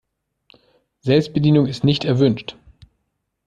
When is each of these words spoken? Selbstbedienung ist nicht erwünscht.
Selbstbedienung 1.01 1.67
ist 1.67 1.83
nicht 1.83 2.05
erwünscht. 2.05 2.57